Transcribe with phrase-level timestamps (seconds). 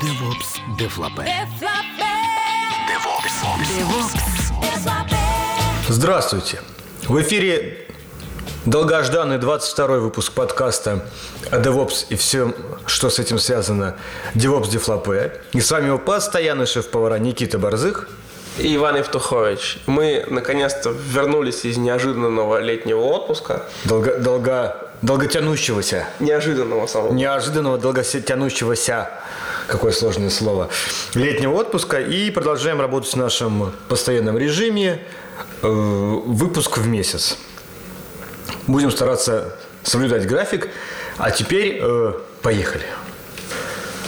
[0.03, 0.61] DevOps.
[0.79, 1.27] Девлапе.
[5.89, 6.61] Здравствуйте!
[7.05, 7.87] В эфире
[8.67, 11.07] долгожданный 22 выпуск подкаста
[11.51, 12.55] о DevOps и всем,
[12.85, 13.97] что с этим связано,
[14.35, 15.41] DevOps Дефлопе.
[15.53, 18.11] И с вами его постоянный шеф-повара Никита Борзых.
[18.59, 19.79] И Иван Евтухович.
[19.87, 23.65] Мы наконец-то вернулись из неожиданного летнего отпуска.
[23.85, 27.13] Долго, долго, долготянущегося, Неожиданного самого.
[27.13, 29.11] неожиданного, долготянущегося,
[29.67, 30.69] какое сложное слово,
[31.15, 32.01] летнего отпуска.
[32.01, 35.03] И продолжаем работать в нашем постоянном режиме.
[35.63, 37.39] э, выпуск в месяц.
[38.67, 40.69] Будем стараться соблюдать график.
[41.19, 42.13] А теперь э,
[42.43, 42.85] поехали.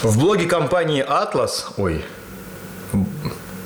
[0.02, 2.05] В блоге компании Atlas, ой,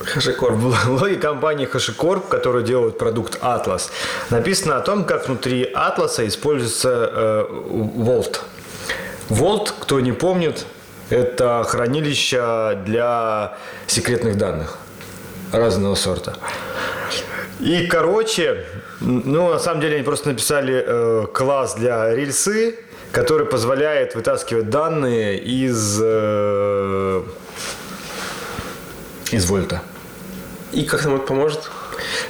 [0.09, 0.53] Хашикор.
[0.53, 3.91] в компании HashiCorp, которая делает продукт Atlas,
[4.31, 8.41] написано о том, как внутри Atlas используется э, Vault.
[9.29, 10.67] Vault, кто не помнит,
[11.11, 14.79] это хранилище для секретных данных
[15.53, 16.35] разного сорта.
[17.61, 18.65] И, короче,
[19.01, 22.77] ну, на самом деле они просто написали э, класс для рельсы,
[23.11, 27.23] который позволяет вытаскивать данные из, э,
[29.33, 29.83] из вольта.
[30.73, 31.71] И как нам это поможет?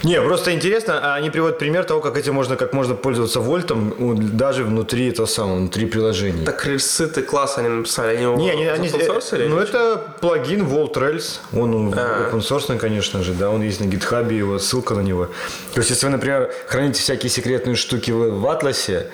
[0.03, 3.95] Не, просто интересно, а они приводят пример того, как этим можно, как можно пользоваться вольтом
[3.99, 6.45] ну, даже внутри этого самого, внутри приложений.
[6.45, 10.63] Так рельсы ты класс они написали, они не, они, они, open-source'или ну или это плагин
[10.63, 12.31] Volt Rails, он А.
[12.31, 15.27] open source, конечно же, да, он есть на GitHub, его ссылка на него.
[15.75, 19.09] То есть, если вы, например, храните всякие секретные штуки в, в Атласе,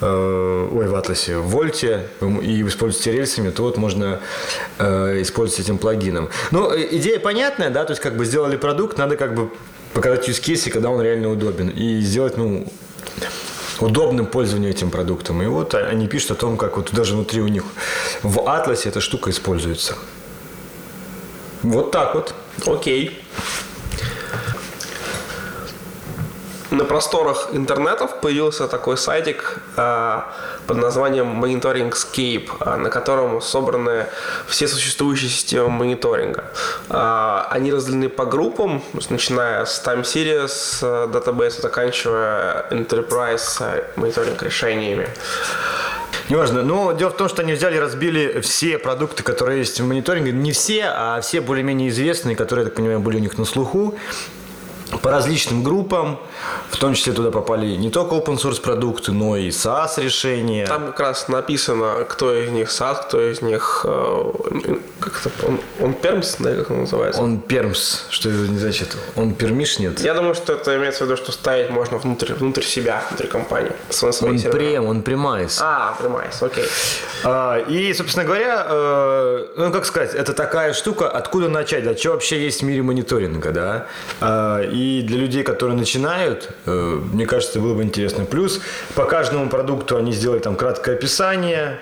[0.00, 2.08] э, ой, в Атласе, в Вольте
[2.42, 4.20] и используете рельсами, то вот можно
[4.78, 6.30] э, использовать этим плагином.
[6.50, 9.50] Ну, э, идея понятная, да, то есть как бы сделали продукт, надо как бы
[9.94, 12.66] показать use case, когда он реально удобен, и сделать, ну,
[13.80, 15.42] удобным пользованию этим продуктом.
[15.42, 17.64] И вот они пишут о том, как вот даже внутри у них
[18.22, 19.96] в Атласе эта штука используется.
[21.62, 22.34] Вот так вот.
[22.66, 23.18] Окей.
[26.70, 30.32] На просторах интернетов появился такой сайтик а,
[30.68, 34.06] под названием Monitoring а, на котором собраны
[34.46, 36.44] все существующие системы мониторинга.
[36.88, 44.40] А, они разделены по группам, начиная с Time Series э, database, заканчивая Enterprise э, мониторинг
[44.42, 45.08] решениями.
[46.28, 46.62] Неважно.
[46.62, 50.30] Но дело в том, что они взяли и разбили все продукты, которые есть в мониторинге.
[50.30, 53.96] Не все, а все более-менее известные, которые, я так понимаю, были у них на слуху
[54.98, 56.18] по различным группам,
[56.70, 60.66] в том числе туда попали не только open source продукты, но и SaaS решения.
[60.66, 64.32] Там как раз написано, кто из них SaaS, кто из них э,
[65.00, 67.22] как это, он, он пермс, да, как он называется?
[67.22, 68.96] Он пермс, что это не значит?
[69.16, 70.00] Он пермиш нет?
[70.00, 73.72] Я думаю, что это имеется в виду, что ставить можно внутрь, внутрь себя, внутрь компании.
[74.02, 74.50] Он сервера.
[74.50, 75.58] прем, он премайс.
[75.62, 76.64] А, прямайс, окей.
[77.24, 82.10] А, И, собственно говоря, э, ну, как сказать, это такая штука, откуда начать, да, что
[82.10, 83.86] вообще есть в мире мониторинга, да,
[84.20, 88.24] А, и для людей, которые начинают, э, мне кажется, это было бы интересно.
[88.24, 88.60] Плюс
[88.94, 91.78] по каждому продукту они сделали там краткое описание,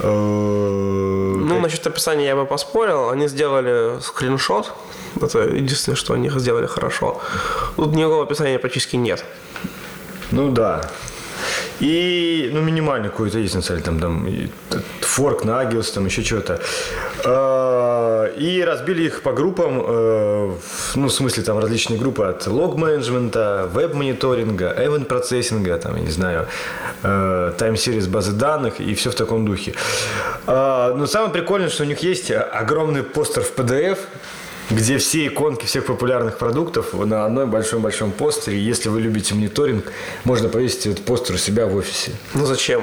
[0.00, 3.10] э, Ну, насчет описания я бы поспорил.
[3.10, 4.72] Они сделали скриншот.
[5.20, 7.20] Это единственное, что они сделали хорошо.
[7.76, 9.24] Тут никакого описания практически нет.
[10.30, 10.80] Ну да.
[11.80, 14.26] И, ну, минимально какой-то есть, на самом деле, там,
[14.70, 14.82] там
[15.14, 16.60] форк, нагилс, там еще что-то.
[17.24, 20.52] А, И разбили их по группам, э,
[20.96, 26.46] ну, в смысле, там различные группы от лог-менеджмента, веб-мониторинга, event-процессинга, там, я не знаю,
[27.02, 29.74] э, тайм-сервис базы данных и все в таком духе.
[30.46, 33.98] Но самое прикольное, что у них есть огромный постер в PDF,
[34.70, 38.58] где все иконки всех популярных продуктов на одной большом-большом постере.
[38.58, 39.84] Если вы любите мониторинг,
[40.24, 42.12] можно повесить этот постер у себя в офисе.
[42.34, 42.82] Ну зачем?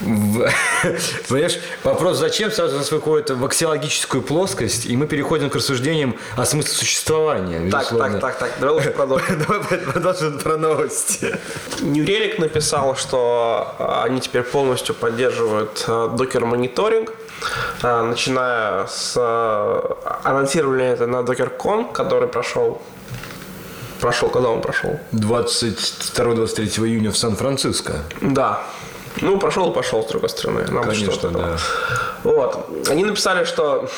[1.28, 6.44] Понимаешь, вопрос зачем сразу нас выходит в аксиологическую плоскость, и мы переходим к рассуждениям о
[6.44, 7.70] смысле существования.
[7.70, 8.50] Так, так, так, так.
[8.60, 9.38] Давай лучше продолжим.
[9.48, 11.38] Давай продолжим про новости.
[11.80, 17.12] Нью-Релик написал, что а, они теперь полностью поддерживают а, докер-мониторинг,
[17.82, 19.14] а, начиная с...
[20.24, 22.82] Анонсировали это на DockerCon, который прошел...
[24.00, 24.98] Прошел, когда он прошел?
[25.12, 28.02] 22-23 июня в Сан-Франциско.
[28.20, 28.62] Да.
[29.20, 30.64] Ну, прошел и пошел, с другой стороны.
[30.70, 31.32] Нам Конечно, там.
[31.32, 31.58] да.
[32.24, 32.68] Вот.
[32.88, 33.88] Они написали, что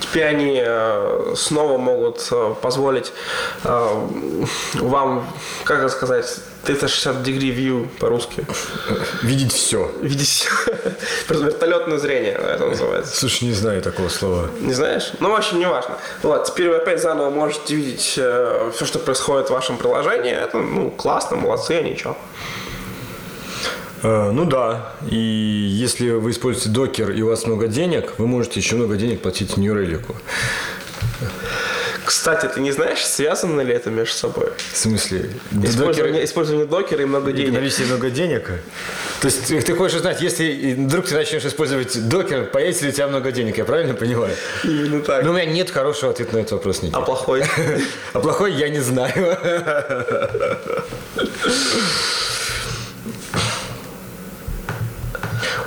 [0.00, 3.12] теперь они э, снова могут э, позволить
[3.64, 4.06] э,
[4.74, 5.26] вам,
[5.64, 8.44] как это сказать, 360 degree view по-русски.
[9.22, 9.90] Видеть все.
[10.00, 10.48] Видеть
[11.28, 13.16] просто вертолетное зрение, это называется.
[13.16, 14.50] Слушай, не знаю такого слова.
[14.60, 15.12] Не знаешь?
[15.20, 15.96] Ну, в общем, не важно.
[16.22, 20.32] Вот, теперь вы опять заново можете видеть все, что происходит в вашем приложении.
[20.32, 22.16] Это, ну, классно, молодцы, ничего.
[24.02, 28.60] Э, Ну да, и если вы используете докер и у вас много денег, вы можете
[28.60, 30.02] еще много денег платить New Relic.
[32.04, 34.50] Кстати, ты не знаешь, связано ли это между собой?
[34.72, 35.30] В смысле?
[35.64, 37.54] Использование, использование докера и много И денег.
[37.54, 38.44] наличие много денег.
[39.20, 43.08] То есть ты хочешь узнать, если вдруг ты начнешь использовать докер, появится ли у тебя
[43.08, 44.32] много денег, я правильно понимаю?
[44.62, 45.24] Именно так.
[45.24, 46.98] Но у меня нет хорошего ответа на этот вопрос, Никита.
[46.98, 47.42] а плохой?
[48.12, 49.36] А плохой я не знаю.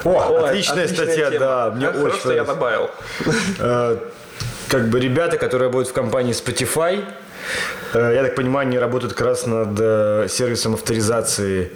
[0.04, 2.90] О, отличная, статья, да, мне очень хорошо, я добавил.
[3.60, 3.98] Э,
[4.68, 7.04] Как бы ребята, которые работают в компании Spotify,
[7.94, 11.72] э, я так понимаю, они работают как раз над э, сервисом авторизации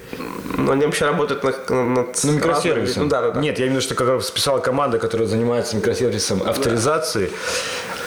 [0.57, 3.03] Но они вообще работают над, над Ну, микросервисом.
[3.03, 3.39] Ну, да, да, да.
[3.39, 7.31] Нет, я имею в виду, что как раз списала команда, которая занимается микросервисом авторизации.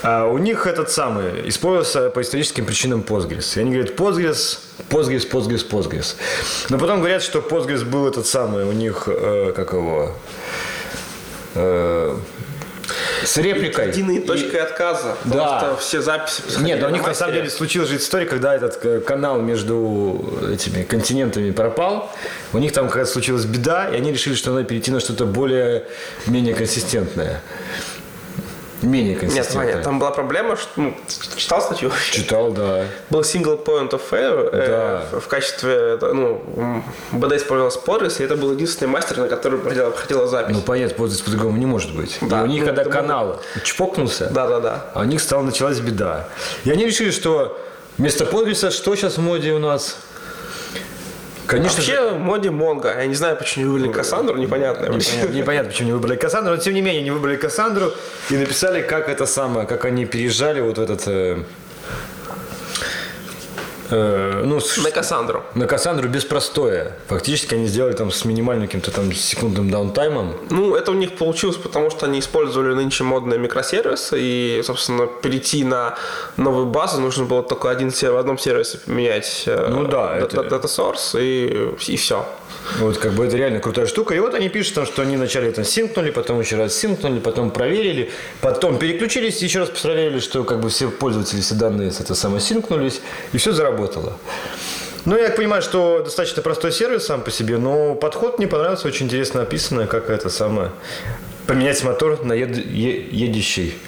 [0.08, 3.56] А у них этот самый использовался по историческим причинам Postgres.
[3.58, 4.58] И они говорят Postgres,
[4.88, 6.14] Postgres, Postgres, Postgres.
[6.68, 10.12] Но потом говорят, что Postgres был этот самый, у них, э, как его,
[11.56, 12.16] э,
[13.24, 13.88] с репликой.
[13.88, 15.16] Единой И- точкой отказа.
[15.24, 15.30] Да.
[15.32, 17.48] Потому что все записи нет, да у на них на самом мастере.
[17.48, 22.12] деле случилась же история, когда этот э, канал между этими континентами пропал.
[22.52, 25.82] У них там какая-то случилась беда, и они решили, что надо перейти на что-то более
[26.28, 27.42] менее консистентное.
[28.86, 29.72] Менее Нет, консистентное.
[29.72, 30.70] Ваня, там была проблема, что...
[30.76, 30.94] Ну,
[31.36, 31.90] читал статью?
[32.12, 32.84] Читал, да.
[33.10, 34.66] Был single point of failure э,
[35.10, 35.18] Да.
[35.18, 39.90] в- в качестве, ну, БД использовался Postgres, и это был единственный мастер, на который проходила,
[39.90, 40.54] проходила запись.
[40.54, 42.18] Ну, понятно, пользоваться по-другому не может быть.
[42.20, 44.86] Да, и у них, ну, когда канал чпокнулся, Да-да-да.
[44.94, 46.28] а у них стала началась беда.
[46.64, 47.58] И они решили, что
[47.98, 49.96] вместо Postgres что сейчас в моде у нас?
[51.46, 52.88] Конечно же, Вообще в моде Монго.
[52.88, 54.86] Я не знаю, почему выбрали Кассандру, непонятно.
[54.86, 57.92] Непонятно, непонятно, почему не выбрали Кассандру, но тем не менее не выбрали Кассандру
[58.30, 61.46] и написали, как это самое, как они переезжали вот в этот...
[63.90, 65.42] э, ну, с- На Кассандру.
[65.54, 66.92] на Кассандру без простоя.
[67.08, 70.34] Фактически они сделали там с минимальным каким-то там секундным даунтаймом.
[70.50, 75.64] Ну, это у них получилось, потому что они использовали нынче модные микросервисы, и, собственно, перейти
[75.64, 75.94] на
[76.36, 80.42] новую базу нужно было только один сервер, в одном сервисе поменять э, Ну да, это-
[80.42, 82.26] data source, и, и все.
[82.80, 84.14] Вот как бы это реально крутая штука.
[84.14, 87.50] И вот они пишут, там, что они вначале это синкнули, потом еще раз синкнули, потом
[87.50, 88.10] проверили,
[88.40, 92.40] потом переключились, еще раз проверили, что как бы все пользователи, все данные с это самое
[92.40, 93.00] синкнулись,
[93.32, 93.75] и все заработало.
[95.04, 99.06] Ну, я понимаю, что достаточно простой сервис сам по себе, но подход мне понравился, очень
[99.06, 100.72] интересно описано, как это самое.
[101.46, 103.78] Поменять мотор на ед- е- едущей,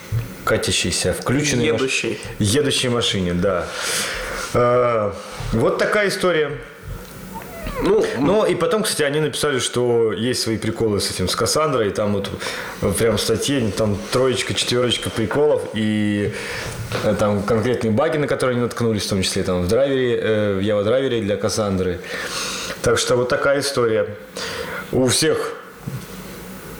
[0.44, 2.20] катящейся, включенной маш- Едущей.
[2.38, 3.66] едущей машине, да.
[4.54, 5.12] А,
[5.52, 6.52] Вот такая история.
[7.82, 11.88] Ну, Ну, и потом, кстати, они написали, что есть свои приколы с этим, с Кассандрой,
[11.88, 12.30] и там вот
[12.98, 16.32] прям в статье, там троечка, четверочка приколов, и
[17.04, 20.54] э, там конкретные баги, на которые они наткнулись, в том числе там в драйвере, э,
[20.54, 22.00] в Java драйвере для Кассандры.
[22.82, 24.06] Так что вот такая история.
[24.90, 25.54] У всех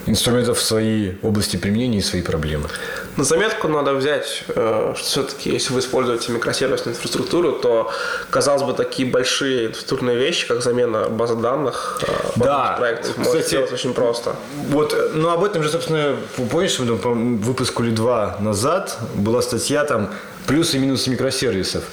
[0.09, 2.67] инструментов свои области применения и свои проблемы.
[3.17, 7.91] На заметку надо взять, э, что все-таки, если вы используете микросервисную инфраструктуру, то,
[8.29, 13.73] казалось бы, такие большие инфраструктурные вещи, как замена базы данных, э, Да, проектов, можно сделать
[13.73, 14.35] очень просто.
[14.69, 16.15] Вот, э, ну об этом же, собственно,
[16.51, 20.09] помнишь, выпуску или два назад была статья там
[20.49, 21.83] плюсы и минусы микросервисов.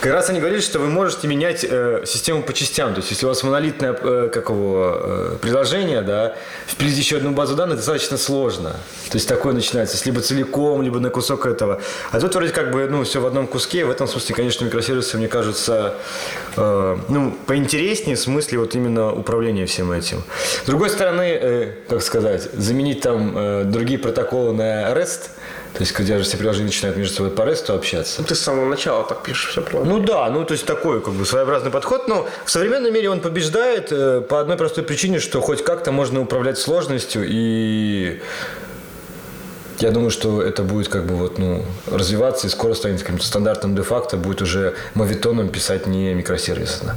[0.00, 2.94] Как раз они говорили, что вы можете менять э, систему по частям.
[2.94, 6.34] То есть, если у вас монолитное э, как э, приложение, да,
[6.66, 8.70] впилить еще одну базу данных достаточно сложно.
[9.10, 11.82] То есть, такое начинается либо целиком, либо на кусок этого.
[12.10, 13.84] А тут вроде как бы, ну, все в одном куске.
[13.84, 15.96] В этом смысле, конечно, микросервисы, мне кажется,
[16.56, 20.24] э, ну, поинтереснее в смысле вот именно управления всем этим.
[20.64, 25.28] С другой стороны, э, как сказать, заменить там э, другие протоколы на REST,
[25.76, 28.22] то есть, когда же все приложения начинают между собой по REST общаться.
[28.22, 29.92] Ты с самого начала так пишешь все правильно.
[29.92, 33.20] Ну да, ну то есть такой как бы своеобразный подход, но в современном мире он
[33.20, 38.22] побеждает э, по одной простой причине, что хоть как-то можно управлять сложностью и
[39.80, 43.76] я думаю, что это будет как бы вот, ну, развиваться и скоро станет каким-то стандартом
[43.76, 46.96] де-факто, будет уже мовитоном писать не микросервисно.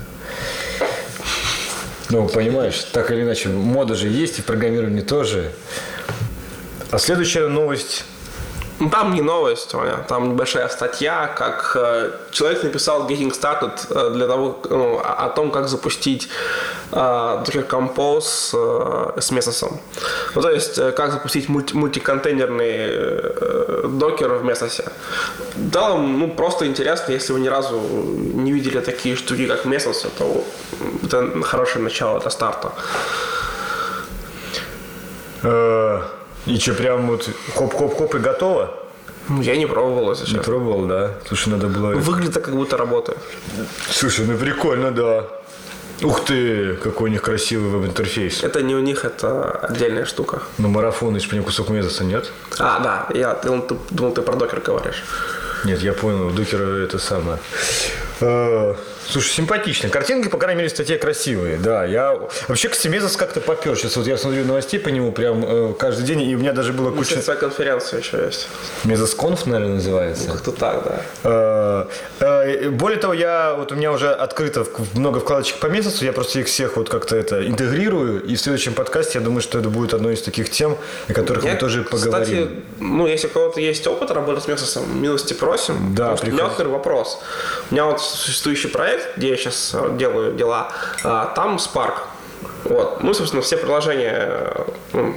[2.09, 5.51] Ну, понимаешь, так или иначе, мода же есть, и в программировании тоже.
[6.91, 8.05] А следующая новость
[8.79, 14.13] Ну, там не новость, Ваня, там небольшая статья, как э, человек написал Getting Started э,
[14.13, 16.29] для того, ну, о том, как запустить
[16.91, 19.79] э, Docker Compose э, с Mesos.
[20.35, 24.81] Ну, то есть, э, как запустить мульти- мультиконтейнерный э, докер в Mesos.
[25.55, 30.45] Да, ну, просто интересно, если вы ни разу не видели такие штуки, как Mesos, то
[31.03, 32.71] это хорошее начало для старта.
[36.45, 38.73] И что, прям вот хоп-хоп-хоп и готово?
[39.27, 40.43] Ну, Я не пробовал, если Не честно.
[40.43, 41.11] пробовал, да?
[41.27, 41.91] Слушай, надо было...
[41.95, 43.19] Выглядит так, как будто работает.
[43.91, 45.25] Слушай, ну прикольно, да.
[46.01, 48.43] Ух ты, какой у них красивый веб-интерфейс.
[48.43, 50.41] Это не у них, это отдельная штука.
[50.57, 52.31] Ну, марафон, по нему кусок месяца нет?
[52.57, 55.03] А, да, я думал, ты, думал, ты про докер говоришь.
[55.65, 57.37] Нет, я понял, у Докера это самое.
[58.21, 58.75] Э,
[59.09, 59.89] Слушай, симпатично.
[59.89, 61.57] Картинки, по крайней мере, в статье красивые.
[61.57, 62.19] Да, я...
[62.47, 63.75] Вообще, кстати, Мезос как-то попер.
[63.75, 66.73] Сейчас вот я смотрю новостей по нему прям э, каждый день, и у меня даже
[66.73, 67.19] было куча...
[67.21, 68.47] Своя конференция еще есть.
[68.83, 70.29] Мезос Конф, наверное, называется.
[70.29, 70.83] Как-то так,
[71.23, 71.87] да.
[72.19, 76.13] Э, э, Более того, я вот у меня уже открыто много вкладочек по месяцу, я
[76.13, 79.69] просто их всех вот как-то это интегрирую, и в следующем подкасте я думаю, что это
[79.69, 82.23] будет одной из таких тем, о которых мы Я, тоже поговорим.
[82.23, 82.49] Кстати,
[82.79, 85.95] ну, если у кого-то есть опыт работы с Месосом, милости просим.
[85.95, 87.19] Да, первый вопрос.
[87.71, 90.69] У меня вот существующий проект, где я сейчас делаю дела,
[91.03, 91.95] а, там Spark.
[92.65, 93.03] Вот.
[93.03, 94.63] Ну, собственно, все приложения э,
[94.93, 95.15] ну,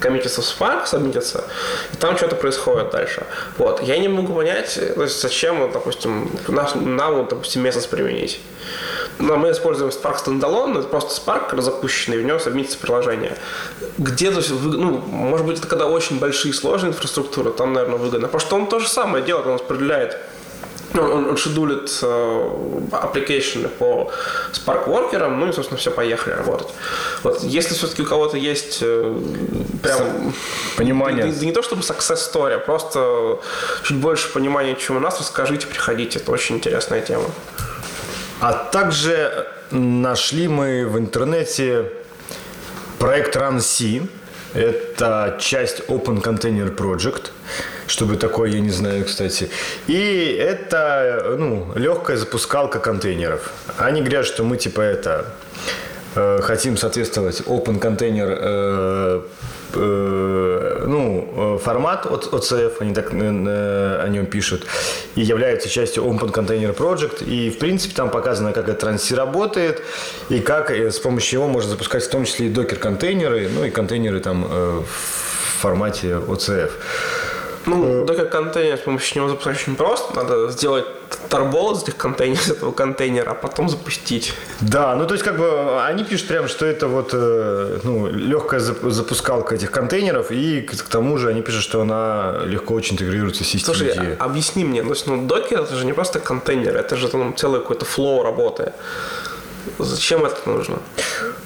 [0.00, 1.44] коммитятся в Spark, сабмитятся,
[1.92, 3.24] и там что-то происходит дальше.
[3.58, 3.82] Вот.
[3.82, 8.40] Я не могу понять, э, то есть, зачем, допустим, наш, нам, допустим, Mesos применить.
[9.18, 13.36] Но мы используем Spark Standalone, это просто Spark запущенный, в него сабмитится приложение.
[13.98, 18.28] Где, то есть, ну, может быть, это когда очень большие сложные инфраструктуры, там, наверное, выгодно.
[18.28, 20.18] Потому что он то же самое делает, он распределяет ну,
[21.02, 22.50] он, он шедулит э,
[22.90, 24.10] application по
[24.52, 26.68] Spark Worker, ну и, собственно, все, поехали работать.
[27.22, 29.20] Вот, если все-таки у кого-то есть э,
[29.82, 30.32] прям...
[30.76, 31.26] Понимание.
[31.26, 33.40] Да, да не то чтобы success story, а просто
[33.84, 36.18] чуть больше понимания, чем у нас, расскажите, приходите.
[36.18, 37.26] Это очень интересная тема.
[38.40, 41.90] А также нашли мы в интернете
[42.98, 44.08] проект RunC.
[44.54, 47.30] Это часть Open Container Project.
[47.86, 49.50] Чтобы такое, я не знаю, кстати.
[49.86, 53.52] И это, ну, легкая запускалка контейнеров.
[53.78, 55.26] Они говорят, что мы типа это
[56.14, 59.22] э, хотим соответствовать Open Container э,
[59.74, 64.66] э, ну, э, формат от OCF, они так э, о нем пишут,
[65.14, 67.24] и является частью Open Container Project.
[67.24, 69.82] И, в принципе, там показано, как это транси работает,
[70.30, 74.20] и как с помощью его можно запускать в том числе и докер-контейнеры, ну и контейнеры
[74.20, 76.70] там э, в формате OCF.
[77.66, 80.14] Ну, докер контейнер с помощью него запускать очень просто.
[80.16, 80.84] Надо сделать
[81.28, 84.34] торбол из этих контейнеров, из этого контейнера, а потом запустить.
[84.60, 88.60] Да, ну то есть как бы они пишут прям, что это вот э, ну, легкая
[88.60, 93.44] зап- запускалка этих контейнеров, и к, тому же они пишут, что она легко очень интегрируется
[93.44, 93.76] в систему.
[93.76, 97.08] Слушай, а- объясни мне, то есть, ну, докер это же не просто контейнер, это же
[97.08, 98.72] там целый какой-то флоу работы.
[99.78, 100.78] Зачем это нужно?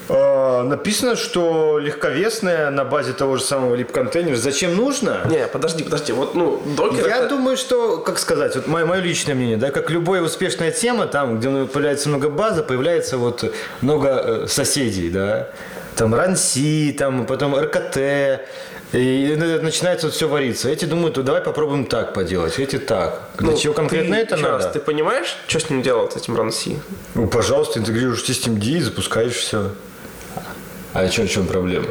[0.09, 4.37] А, написано, что легковесная на базе того же самого лип-контейнера.
[4.37, 5.21] Зачем нужно?
[5.29, 7.31] Не, подожди, подожди, вот, ну, докер Я это...
[7.31, 11.39] думаю, что, как сказать, вот мое, мое личное мнение, да, как любая успешная тема, там,
[11.39, 15.49] где появляется много базы, появляется вот много э, соседей, да,
[15.97, 18.41] там RANSI, там потом РКТ,
[18.93, 20.69] и э, начинается все вариться.
[20.69, 23.21] Эти думают, ну, давай попробуем так поделать, эти так.
[23.39, 24.65] Для Ну, чего конкретно ты, это еще надо?
[24.65, 26.77] раз, ты понимаешь, что с ним делать, с этим RunC?
[27.15, 29.71] Ну, пожалуйста, интегрируешь Systemd и запускаешь все.
[30.95, 31.87] А чем, в чем проблема?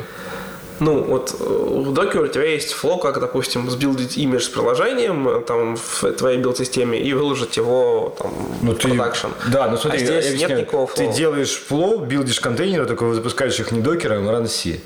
[0.80, 5.28] Ну, вот э, в докере у тебя есть flow, как, допустим, сбилдить имидж с приложением
[5.28, 9.28] э, там, в твоей билд-системе и выложить его там, Ну, в ты, production.
[9.52, 10.62] да, ну смотри, а я здесь нет объясняю.
[10.62, 11.14] никакого Ты флоу.
[11.16, 14.80] делаешь флоу, билдишь контейнеры, только запускаешь их не докером, а RunC.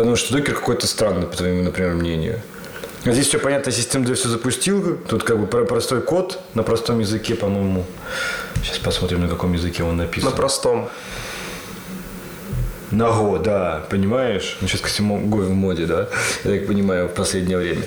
[0.00, 2.40] Потому что докер какой-то странный, по твоему, например, мнению.
[3.04, 4.96] А здесь все понятно, systemd все запустил.
[4.96, 7.84] Тут как бы про- простой код на простом языке, по-моему.
[8.64, 10.30] Сейчас посмотрим, на каком языке он написан.
[10.30, 10.88] На простом.
[12.90, 14.56] На Go, да, понимаешь?
[14.62, 16.08] Ну, сейчас, кстати, Go в моде, да?
[16.44, 17.82] Я так понимаю, в последнее время.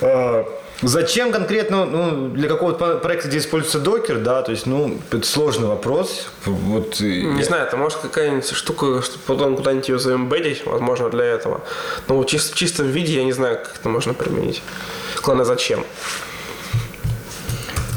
[0.00, 0.46] А,
[0.82, 5.24] Зачем конкретно, ну, для какого-то по- проекта, где используется докер, да, то есть, ну, это
[5.26, 6.26] сложный вопрос.
[6.44, 11.24] Вот, Не я- знаю, это может какая-нибудь штука, что потом куда-нибудь ее заэмбедить, возможно, для
[11.24, 11.60] этого.
[12.08, 14.60] Но в чис- в чистом виде я не знаю, как это можно применить.
[15.22, 15.84] Главное, зачем.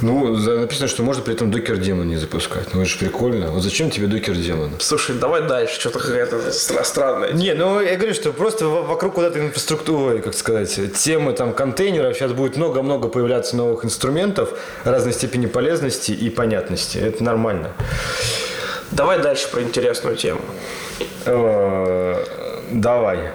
[0.01, 2.73] Ну, написано, что можно при этом докер демон не запускать.
[2.73, 3.51] Ну, это же прикольно.
[3.51, 4.71] Вот зачем тебе докер демон?
[4.79, 7.31] Слушай, давай дальше, что-то какая-то стра- странная.
[7.31, 11.53] Не, ну я говорю, что просто во- вокруг вот этой инфраструктуры, как сказать, темы там
[11.53, 14.49] контейнеров, сейчас будет много-много появляться новых инструментов
[14.83, 16.97] разной степени полезности и понятности.
[16.97, 17.71] Это нормально.
[18.91, 20.41] Давай дальше про интересную тему.
[21.25, 22.23] Э,
[22.71, 23.31] Давай.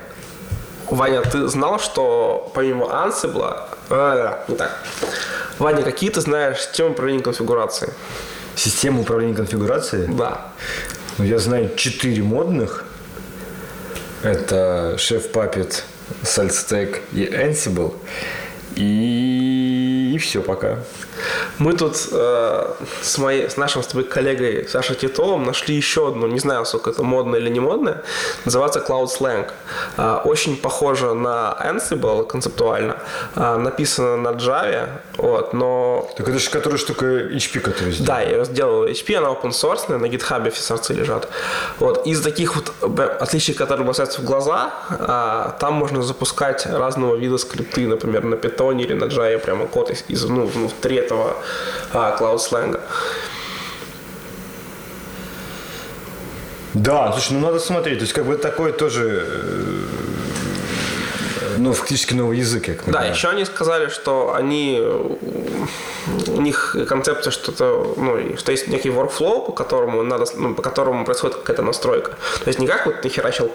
[0.90, 3.56] Ваня, ты знал, что помимо Ansible
[3.88, 4.76] А, да, не так.
[5.60, 7.92] Ваня, какие ты знаешь системы управления конфигурацией?
[8.56, 10.08] Система управления конфигурацией?
[10.08, 10.52] Да.
[11.18, 12.86] Ну, я знаю четыре модных.
[14.22, 15.82] Это Chef Puppet,
[16.22, 17.94] SaltStack и Ansible.
[18.74, 20.78] И, и все пока.
[21.58, 22.72] Мы тут э,
[23.02, 26.90] с, моей, с нашим с тобой коллегой Сашей Титовым нашли еще одну, не знаю, сколько
[26.90, 28.02] это модно или не модно,
[28.44, 29.50] называется Cloud Slang.
[29.96, 32.96] Э, очень похоже на Ansible концептуально,
[33.36, 36.10] э, написано на Java, вот, но...
[36.16, 38.06] Так это же которая штука HP, которую сделал.
[38.06, 41.28] Да, я ее сделал HP, она open source, на GitHub все сорцы лежат.
[41.78, 47.16] Вот, из таких вот б- отличий, которые бросаются в глаза, э, там можно запускать разного
[47.16, 51.36] вида скрипты, например, на Python или на Java, прямо код из, из ну, внутри этого
[51.92, 52.80] а, Slang.
[56.74, 57.98] Да, слушай, ну надо смотреть.
[57.98, 59.86] То есть как бы такой тоже, э,
[61.58, 64.80] ну фактически новый язык, я Да, еще они сказали, что они
[66.28, 71.04] у них концепция что-то, ну, что есть некий workflow, по которому надо, ну, по которому
[71.04, 72.12] происходит какая-то настройка.
[72.44, 73.50] То есть не как вот ты херачил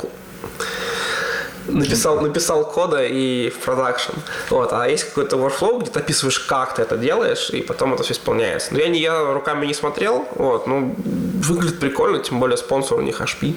[1.68, 4.14] написал, написал кода и в продакшн.
[4.50, 8.04] Вот, а есть какой-то workflow, где ты описываешь, как ты это делаешь, и потом это
[8.04, 8.74] все исполняется.
[8.74, 13.02] Но я, не, я руками не смотрел, вот, ну, выглядит прикольно, тем более спонсор у
[13.02, 13.56] них HP.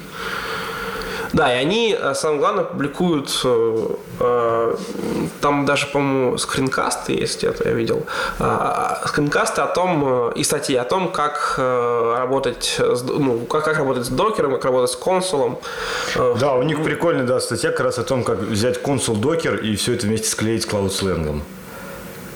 [1.32, 3.88] Да, и они, э, самое главное, публикуют, э,
[4.20, 4.76] э,
[5.40, 8.06] там даже, по-моему, скринкасты есть, это я видел,
[9.06, 14.08] скринкасты о том, и статьи о том, как работать, с, ну, как, как работать с
[14.08, 15.58] докером, как работать с консулом.
[16.16, 19.76] Да, у них прикольная да, статья как раз о том, как взять консул докер и
[19.76, 21.42] все это вместе склеить с Slang.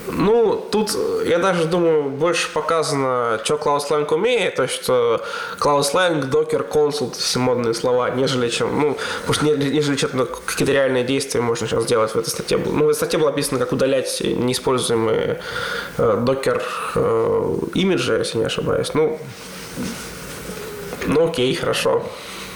[0.08, 5.22] Ну, тут, я даже думаю, больше показано, что Cloud Slang умеет, то что
[5.60, 10.26] Cloud Slang, Docker, Consult, все модные слова, нежели чем, ну, может, не- нежели чем ну,
[10.26, 12.58] какие-то реальные действия можно сейчас сделать в этой статье.
[12.58, 15.40] Ну, в этой статье было описано, как удалять неиспользуемые
[15.98, 16.62] э, Docker
[16.96, 18.94] э, имиджи, если не ошибаюсь.
[18.94, 19.18] Ну,
[21.06, 22.02] ну окей, хорошо.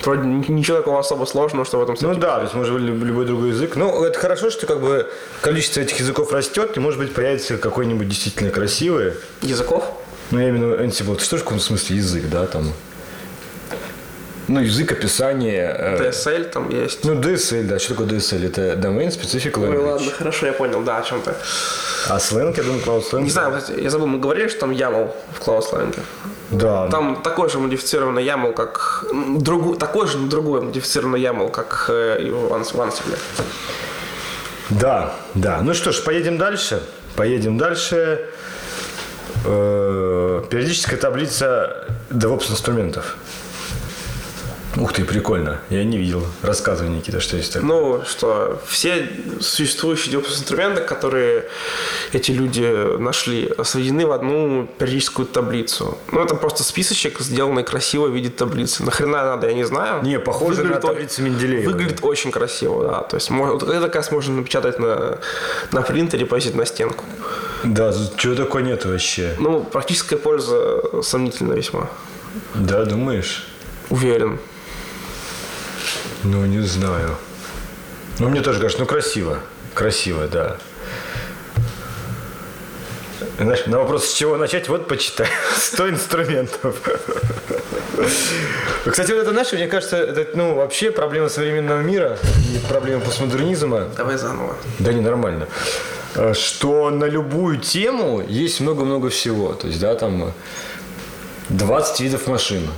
[0.04, 3.02] Вроде ничего такого особо сложного, что в этом Ну да, то есть может быть люб-
[3.04, 3.76] любой другой язык.
[3.76, 5.10] Ну, это хорошо, что как бы
[5.40, 9.14] количество этих языков растет, и может быть появится какой-нибудь действительно красивый.
[9.42, 9.84] Языков?
[10.30, 12.72] Ну, я именно Ansible, это что же в каком смысле язык, да, там?
[14.48, 15.74] Ну, язык описания.
[15.78, 17.04] э, DSL там есть.
[17.04, 17.78] Ну, DSL, да.
[17.78, 18.46] Что такое DSL?
[18.46, 19.70] Это Domain Specific Language.
[19.70, 21.32] Ой, ладно, хорошо, я понял, да, о чем ты.
[22.08, 23.22] А сленг, я думаю, Cloud Slang.
[23.22, 25.98] Не знаю, я забыл, мы говорили, что там YAML в Cloud Slang.
[26.52, 26.86] Да.
[26.88, 29.04] Там такой же модифицированный YAML, как...
[29.38, 32.18] Другу, такой же, но другой модифицированный YAML, как э,
[32.50, 32.94] Ansible.
[34.70, 35.60] Да, да.
[35.62, 36.82] Ну что ж, поедем дальше.
[37.16, 38.28] Поедем дальше.
[39.44, 43.16] Э, Периодическая таблица DevOps инструментов.
[44.78, 45.58] Ух ты, прикольно.
[45.70, 46.22] Я не видел.
[46.42, 47.66] Рассказывай, Никита, что есть такое.
[47.68, 49.08] Ну, что все
[49.40, 51.46] существующие DevOps-инструменты, которые
[52.12, 55.96] эти люди нашли, сведены в одну периодическую таблицу.
[56.12, 58.82] Ну, это просто списочек, сделанный красиво в виде таблицы.
[58.84, 60.02] Нахрена надо, я не знаю.
[60.02, 61.70] Не, похоже на Выглядит о- таблицу Менделеева.
[61.70, 63.00] Выглядит очень красиво, да.
[63.00, 65.20] То есть, вот это как раз можно напечатать на,
[65.72, 67.04] на принтере, повесить на стенку.
[67.64, 69.34] Да, чего такого нет вообще.
[69.38, 71.88] Ну, практическая польза сомнительна весьма.
[72.54, 73.46] Да, думаешь?
[73.88, 74.38] Уверен.
[76.26, 77.16] Ну, не знаю.
[78.18, 79.38] Ну, мне тоже кажется, ну, красиво.
[79.74, 80.56] Красиво, да.
[83.38, 85.28] Знаешь, на вопрос, с чего начать, вот почитай.
[85.56, 86.76] 100 инструментов.
[88.84, 92.18] Кстати, вот это, знаешь, мне кажется, это, ну, вообще проблема современного мира
[92.52, 93.88] и проблема постмодернизма.
[93.96, 94.56] Давай заново.
[94.80, 95.46] Да не, нормально.
[96.16, 99.52] Э, Что на любую тему есть много-много всего.
[99.52, 100.32] То есть, да, там
[101.50, 102.68] 20 видов машин.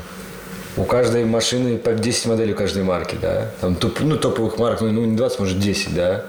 [0.76, 3.50] У каждой машины по 10 моделей у каждой марки, да.
[3.60, 6.24] Там топ, ну, топовых марок, ну, не 20, может, 10, да.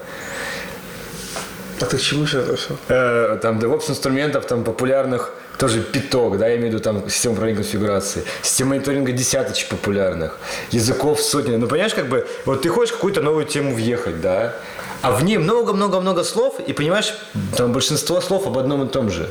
[1.82, 2.76] А ты к чему все это все?
[2.90, 7.34] Э, там DevOps инструментов, там популярных, тоже пяток, да, я имею в виду там систему
[7.34, 10.38] управления конфигурации, система мониторинга десяточек популярных,
[10.72, 11.56] языков сотни.
[11.56, 14.56] Ну, понимаешь, как бы, вот ты хочешь какую-то новую тему въехать, да,
[15.02, 17.14] а в ней много-много-много слов, и понимаешь,
[17.56, 19.30] там большинство слов об одном и том же.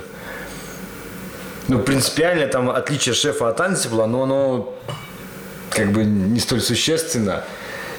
[1.69, 4.75] Ну, принципиально там отличие шефа от Ansible, но оно
[5.71, 7.45] как бы не столь существенно.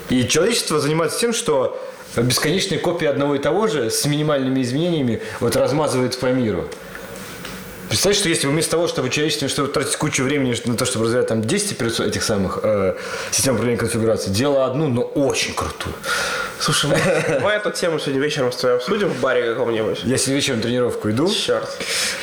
[0.09, 1.79] И человечество занимается тем, что
[2.17, 6.67] бесконечные копии одного и того же с минимальными изменениями вот размазывает по миру.
[7.89, 11.27] Представь, что если вместо того, чтобы человечество чтобы тратить кучу времени на то, чтобы развивать
[11.27, 12.95] там 10 операцион- этих самых э,
[13.31, 15.95] систем управления конфигурацией, дело одну, но очень крутую.
[16.59, 16.91] Слушай,
[17.41, 20.01] мы- эту тему сегодня вечером с тобой обсудим в баре каком-нибудь.
[20.03, 21.31] Я сегодня вечером тренировку иду.
[21.33, 21.67] Черт.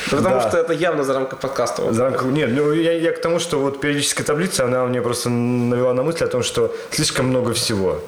[0.09, 0.47] Да потому Да.
[0.47, 1.81] что это явно за рамкой подкаста.
[1.81, 1.93] вот.
[1.93, 5.29] За рамку- Нет, ну я, я к тому, что вот периодическая таблица, она мне просто
[5.29, 7.99] навела на мысль о том, что слишком много всего.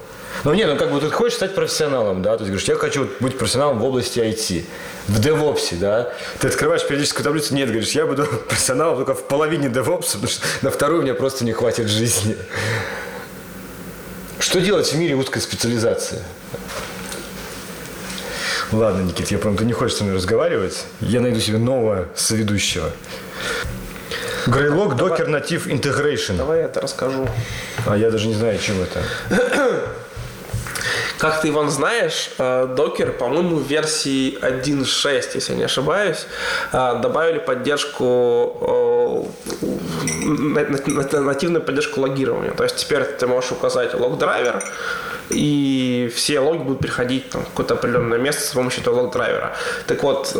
[0.44, 3.08] Ну, не, ну как бы ты хочешь стать профессионалом, да, то есть говоришь, я хочу
[3.20, 4.64] быть профессионалом в области IT,
[5.08, 6.12] в DevOps, да.
[6.38, 10.46] Ты открываешь периодическую таблицу, нет, говоришь, я буду профессионалом только в половине DevOps, потому что
[10.62, 12.36] на вторую мне просто не хватит жизни.
[14.38, 16.22] Что делать в мире узкой специализации?
[18.72, 20.84] Ладно, Никит, я понял, ты не хочешь со мной разговаривать.
[21.00, 22.90] Я найду себе нового соведущего.
[24.46, 26.36] Greylog Docker Native Integration.
[26.36, 27.28] Давай я это расскажу.
[27.86, 29.02] А я даже не знаю, чем это.
[31.20, 36.26] Как ты, Иван, знаешь, э, Docker, по-моему, в версии 1.6, если я не ошибаюсь,
[36.72, 39.60] э, добавили поддержку, э,
[40.26, 42.52] на- на- на- нативную поддержку логирования.
[42.52, 44.62] То есть теперь ты можешь указать лог-драйвер,
[45.28, 49.52] и все логи будут переходить там, в какое-то определенное место с помощью этого лог-драйвера.
[49.86, 50.32] Так вот,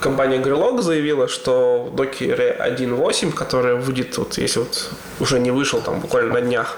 [0.00, 5.80] компания Greylog заявила, что в докере 1.8, который выйдет, вот, если вот уже не вышел
[5.80, 6.76] там буквально на днях,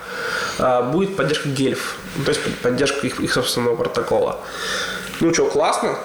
[0.59, 4.41] а, будет поддержка гельф, ну, то есть под- поддержка их, их собственного протокола.
[5.21, 5.99] Ну что, классно?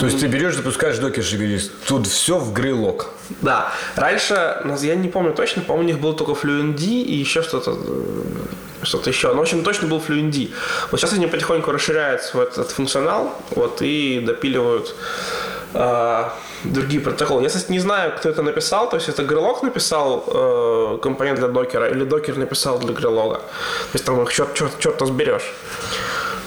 [0.00, 3.06] То есть ты берешь, запускаешь докер говоришь, тут все в Greylog.
[3.42, 3.72] Да.
[3.94, 7.76] Раньше, ну, я не помню точно, по-моему, у них был только FluentD и еще что-то
[7.76, 9.28] э, что-то еще.
[9.28, 10.50] Но, в общем, точно был FluentD.
[10.90, 14.94] Вот сейчас они потихоньку расширяют свой этот функционал вот, и допиливают
[15.78, 16.32] а,
[16.64, 17.42] другие протоколы.
[17.42, 18.88] Я, кстати, не знаю, кто это написал.
[18.88, 23.34] То есть это Greylog написал э, компонент для докера или докер написал для Greylog.
[23.34, 23.40] То
[23.92, 25.54] есть там их черт, черт, черт разберешь.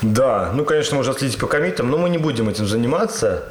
[0.02, 3.44] Да, ну, конечно, можно следить по комитам, но мы не будем этим заниматься.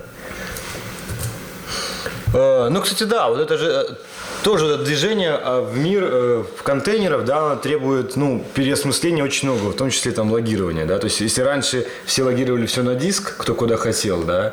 [2.35, 3.95] Э, Ну, кстати, да, вот это же э,
[4.43, 9.77] тоже движение а, в мир э, в контейнеров, да, требует, ну, переосмысления очень много, в
[9.77, 13.55] том числе там логирования, да, то есть если раньше все логировали все на диск, кто
[13.55, 14.53] куда хотел, да,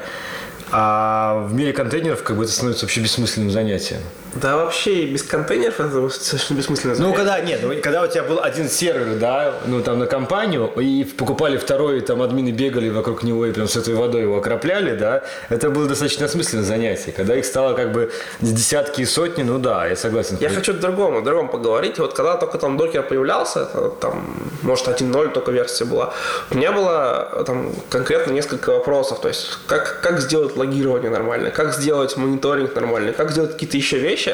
[0.78, 4.02] а в мире контейнеров как бы это становится вообще бессмысленным занятием.
[4.36, 6.96] Да вообще и без контейнеров это совершенно бессмысленно.
[7.00, 10.72] Ну, когда, нет, ну, когда у тебя был один сервер, да, ну, там, на компанию,
[10.78, 14.96] и покупали второй, там, админы бегали вокруг него и прям с этой водой его окропляли,
[14.96, 17.14] да, это было достаточно осмысленное занятие.
[17.14, 20.38] Когда их стало, как бы, десятки и сотни, ну, да, я согласен.
[20.42, 21.98] Я хочу о другом, о другом поговорить.
[22.00, 24.26] Вот когда только там докер появлялся, это, там,
[24.64, 26.14] может, 1.0 только версия была,
[26.52, 29.22] у меня было там конкретно несколько вопросов.
[29.22, 33.98] То есть, как, как сделать логирование нормально, как сделать мониторинг нормально, как сделать какие-то еще
[33.98, 34.25] вещи.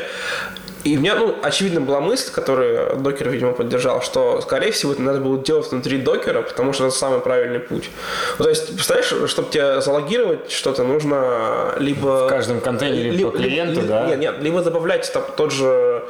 [0.84, 5.02] И у меня, ну, очевидно, была мысль, которую докер, видимо, поддержал, что, скорее всего, это
[5.04, 7.90] надо было делать внутри докера, потому что это самый правильный путь.
[8.40, 12.26] Ну, то есть, представляешь, чтобы тебе залогировать что-то, нужно либо...
[12.26, 14.08] В каждом контейнере Ли- по клиенту, ли- да?
[14.08, 16.04] Нет, нет, либо добавлять там тот же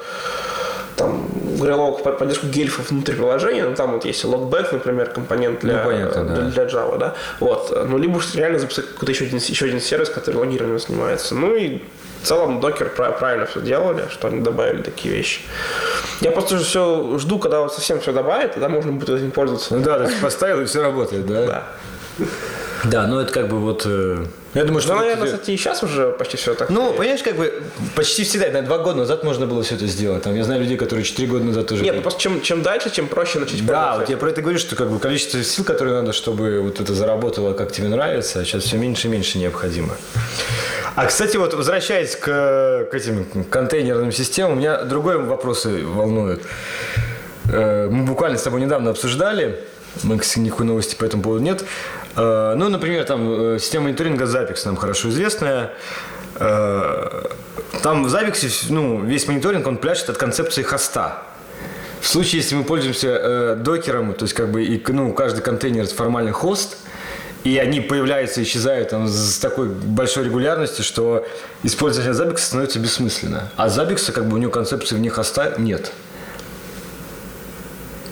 [2.04, 6.24] под- поддержку гельфов внутри приложения, ну там вот есть логбэк, например, компонент для, Ну, понятно,
[6.26, 6.36] да.
[6.36, 9.80] для, для Java, да, вот, ну либо уж реально записать какой-то еще один, еще один
[9.82, 11.82] сервис, который логированием занимается, ну и
[12.22, 15.42] в целом докер пра- правильно все делали, что они добавили такие вещи.
[16.22, 19.76] Я просто все жду, когда вот совсем все добавят, тогда можно будет этим пользоваться.
[19.76, 21.46] Ну, да, то есть поставил, и все работает, да?
[21.46, 22.26] Да.
[22.86, 23.84] Да, ну, это как бы вот...
[23.86, 24.94] э, Я думаю, что...
[24.94, 26.70] Ну, наверное, эти- кстати, и сейчас уже почти все так.
[26.70, 27.62] Ну, понимаешь, как бы
[27.96, 30.24] почти всегда, на два года назад можно было все это сделать.
[30.24, 31.84] Там, я знаю людей, которые четыре года назад тоже...
[31.84, 34.58] Нет, ну просто чем, чем дальше, тем проще начать Да, вот я про это говорю,
[34.58, 38.64] что как бы количество сил, которые надо, чтобы вот это заработало, как тебе нравится, сейчас
[38.64, 39.96] все меньше и меньше необходимо.
[40.96, 46.42] А, кстати, вот возвращаясь к, к этим контейнерным системам, меня другой вопрос волнует.
[47.52, 49.60] Э, Мы буквально с тобой недавно обсуждали,
[50.04, 51.64] мы, кстати, никакой новости по этому поводу нет.
[52.16, 55.72] Э, Ну, например, там э, система мониторинга Zabbix нам хорошо известная.
[56.36, 57.24] Э,
[57.84, 61.24] Там в Zabbix, ну, весь мониторинг, он пляшет от концепции хоста.
[62.02, 65.84] В случае, если мы пользуемся э, докером, то есть как бы и, ну, каждый контейнер
[65.84, 66.78] это формальный хост,
[67.44, 71.26] и они появляются и исчезают там, с такой большой регулярностью, что
[71.64, 73.50] использование Zabbix становится бессмысленно.
[73.56, 75.92] А Zabbix, как бы у него концепции вне хоста нет.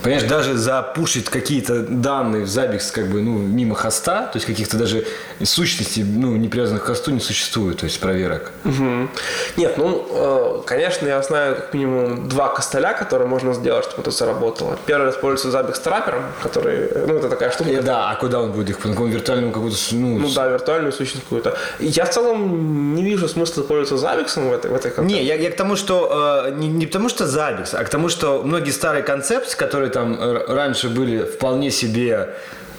[0.03, 4.77] Понимаешь, даже запушить какие-то данные в Zabbix как бы, ну, мимо хоста, то есть каких-то
[4.77, 5.05] даже
[5.43, 8.51] сущностей, ну, не привязанных к хосту не существует, то есть проверок.
[8.63, 9.09] Мгм.
[9.57, 14.11] Нет, ну, э, конечно, я знаю как минимум два костыля, которые можно сделать, чтобы это
[14.11, 14.77] заработало.
[14.85, 18.69] Первый используется Zabbix траппером, который, ну, это такая штука, И да, а куда он будет
[18.69, 18.79] их?
[18.79, 21.57] По какому виртуальному какому-то, ну, ну да, виртуальную сущность какую-то.
[21.79, 25.21] Я в целом не вижу смысла пользоваться Zabbix в этой, в этой концепции.
[25.21, 28.09] Не, я, я к тому, что э, не, не потому что Zabbix, а к тому,
[28.09, 32.29] что многие старые концепции, которые там э, раньше были вполне себе,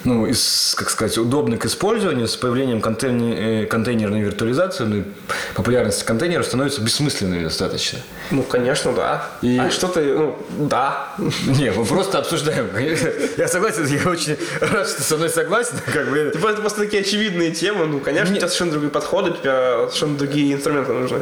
[0.05, 5.03] ну, из, как сказать, удобны к использованию, с появлением контейнер- э, контейнерной виртуализации, ну, и
[5.55, 7.99] популярности контейнеров становятся бессмысленными достаточно.
[8.31, 9.27] Ну, конечно, да.
[9.43, 11.15] И- А что ты, ну, да.
[11.47, 12.69] Не, мы просто обсуждаем.
[13.37, 15.75] Я согласен, я очень рад, что ты со мной согласен.
[15.93, 17.85] Как бы, Типа это просто такие очевидные темы.
[17.87, 21.19] Ну, конечно, у тебя совершенно другие подходы, у тебя совершенно другие инструменты нужны.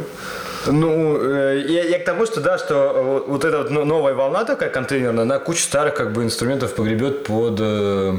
[0.67, 4.43] Ну, э, я, я к тому, что да, что вот, эта вот но- новая волна
[4.43, 8.15] такая контейнерная, она кучу старых как бы инструментов погребет под, э,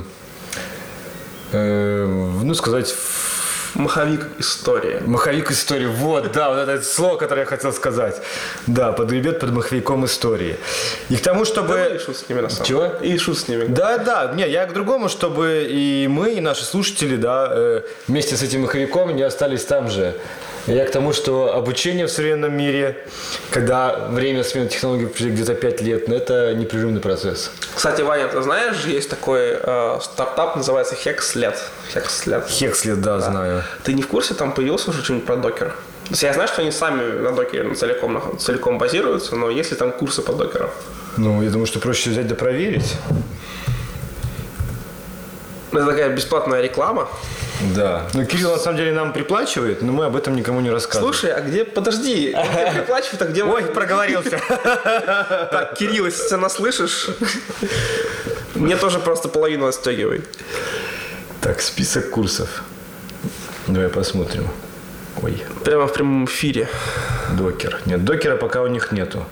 [1.53, 2.94] э, ну сказать,
[3.74, 5.00] Маховик истории.
[5.07, 5.87] маховик истории.
[5.87, 8.20] Вот, да, вот это слово, которое я хотел сказать.
[8.66, 10.57] Да, подгребет под маховиком истории.
[11.09, 11.74] И к тому, чтобы...
[11.74, 12.85] Да, и шут с ними на самом Чего?
[13.00, 13.66] И шут с ними.
[13.66, 18.37] Да, да, не, я к другому, чтобы и мы, и наши слушатели, да, э, вместе
[18.37, 20.14] с этим маховиком не остались там же.
[20.66, 22.96] Я к тому, что обучение в современном мире,
[23.50, 27.50] когда время смены технологий где-то 5 лет, ну, это непрерывный процесс.
[27.74, 31.56] Кстати, Ваня, ты знаешь, есть такой э, стартап, называется Hexlet.
[31.94, 32.48] Hexlet.
[32.48, 33.62] Хекслет, да, знаю.
[33.84, 35.68] Ты не в курсе, там появился уже что-нибудь про докер?
[36.04, 39.76] То есть я знаю, что они сами на докере целиком, целиком базируются, но есть ли
[39.76, 40.68] там курсы по докеру?
[41.16, 42.96] Ну, я думаю, что проще взять да проверить.
[45.72, 47.08] Это такая бесплатная реклама.
[47.74, 48.06] Да.
[48.14, 51.12] Ну, Кирилл на самом деле нам приплачивает, но мы об этом никому не рассказываем.
[51.12, 53.44] Слушай, а где, подожди, где приплачивают, а где...
[53.44, 54.40] Ой, проговорился.
[55.50, 57.08] Так, Кирилл, если ты нас слышишь,
[58.54, 60.22] мне тоже просто половину отстегивай.
[61.40, 62.62] Так, список курсов.
[63.66, 64.48] Давай посмотрим.
[65.22, 66.68] Ой, Прямо в прямом эфире.
[67.36, 67.80] докер.
[67.84, 69.26] Нет, докера пока у них нету.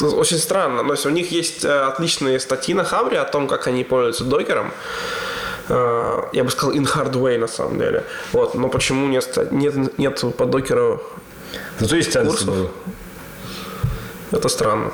[0.00, 0.82] Очень странно.
[0.84, 4.24] То есть у них есть э, отличные статьи на Хабре о том, как они пользуются
[4.24, 4.72] докером.
[5.68, 8.04] Э, Я бы сказал, in hard way на самом деле.
[8.32, 8.54] Вот.
[8.54, 11.02] Но почему нет, нет, нет по докеру?
[11.78, 12.46] Зато есть Курсов?
[12.46, 12.70] было.
[14.32, 14.90] Это странно.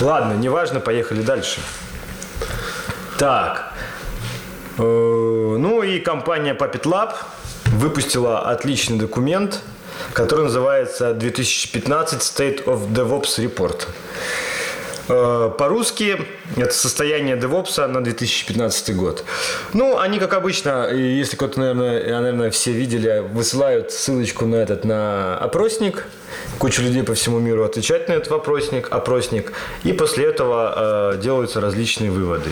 [0.00, 1.60] Ладно, неважно, поехали дальше.
[3.18, 3.72] Так.
[4.78, 4.82] Э,
[5.58, 7.14] Ну и компания Puppet Lab
[7.66, 9.60] выпустила отличный документ,
[10.12, 13.86] который называется 2015 State of DevOps Report.
[15.08, 16.18] Э, По-русски
[16.56, 19.24] это состояние DevOps на 2015 год.
[19.72, 25.36] Ну, они, как обычно, если кто-то, наверное, наверное, все видели, высылают ссылочку на этот, на
[25.38, 26.06] опросник.
[26.58, 29.52] Куча людей по всему миру отвечает на этот вопросник, опросник.
[29.84, 32.50] И после этого э, делаются различные выводы.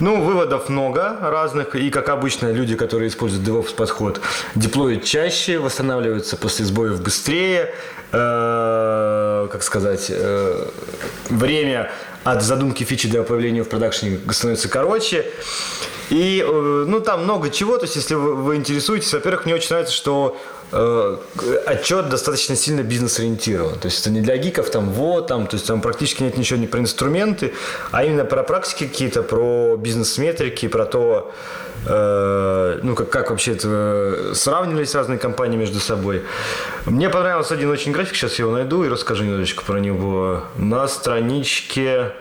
[0.00, 1.76] Ну, выводов много разных.
[1.76, 4.20] И, как обычно, люди, которые используют DevOps подход,
[4.54, 7.72] деплоят чаще, восстанавливаются после сбоев быстрее.
[8.12, 10.68] Э, как сказать, э,
[11.30, 11.90] время
[12.26, 15.26] от задумки фичи до появления в продакшене становится короче.
[16.10, 17.78] И, э, ну, там много чего.
[17.78, 20.36] То есть, если вы, вы интересуетесь, во-первых, мне очень нравится, что
[20.72, 21.16] э,
[21.66, 23.78] отчет достаточно сильно бизнес-ориентирован.
[23.78, 26.58] То есть, это не для гиков, там, вот, там, то есть, там практически нет ничего
[26.58, 27.54] не про инструменты,
[27.92, 31.32] а именно про практики какие-то, про бизнес-метрики, про то,
[31.86, 36.22] э, ну, как, как вообще это э, сравнивались разные компании между собой.
[36.84, 40.42] Мне понравился один очень график, сейчас я его найду и расскажу немножечко про него.
[40.56, 42.12] На страничке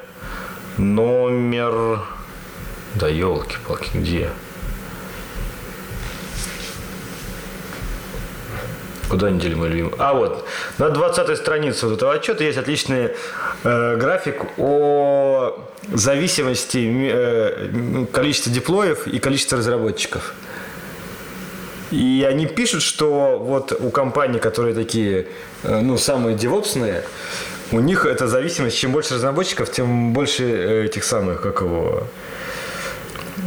[0.77, 2.01] номер...
[2.95, 4.29] Да елки-палки, где?
[9.09, 9.93] Куда недели мой любимый?
[9.99, 10.45] А вот,
[10.77, 13.11] на 20 странице вот этого отчета есть отличный
[13.63, 15.59] э, график о
[15.93, 20.33] зависимости э, количества деплоев и количества разработчиков.
[21.91, 25.27] И они пишут, что вот у компаний, которые такие,
[25.63, 27.03] э, ну, самые девопсные,
[27.71, 32.07] у них эта зависимость, чем больше разработчиков, тем больше э, этих самых, как его,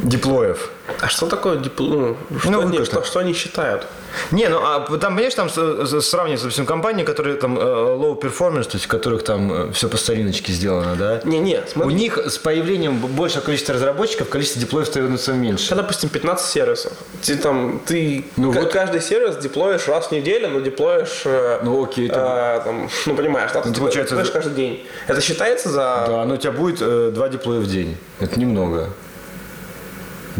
[0.09, 0.69] деплоев.
[1.01, 2.17] А что такое диплом?
[2.39, 3.85] Что, Ну, они, что, что они считают?
[4.31, 8.19] Не, ну а там, понимаешь, там с- с- сравниваются, допустим, компании, которые там э, low
[8.19, 11.21] performance, то есть у которых там все по стариночке сделано, да?
[11.23, 11.93] Не-не, У смотри.
[11.93, 15.69] них с появлением большего количества разработчиков количество деплоев становится меньше.
[15.69, 16.91] Да, допустим, 15 сервисов.
[17.21, 18.71] Ты там, ты Ну вот.
[18.73, 21.21] каждый сервис деплоишь раз в неделю, но деплоишь...
[21.25, 23.61] э, Ну, окей, это- э, там, ну, понимаешь, да?
[23.61, 24.87] Ты Это получается каждый день.
[25.07, 26.05] Это считается за...
[26.07, 27.95] Да, но у тебя будет э, два деплоя в день.
[28.19, 28.89] Это немного.